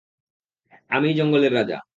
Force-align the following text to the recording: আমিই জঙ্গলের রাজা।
আমিই 0.91 1.13
জঙ্গলের 1.13 1.53
রাজা। 1.53 1.77